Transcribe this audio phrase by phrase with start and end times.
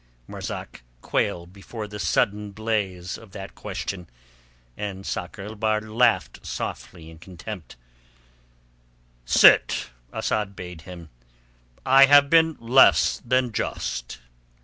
[0.27, 4.09] Marzak quailed before the sudden blaze of that question,
[4.75, 7.75] and Sakr el Bahr laughed softly in contempt.
[9.25, 11.09] "Sit," Asad bade him.
[11.85, 14.17] "I have been less than just."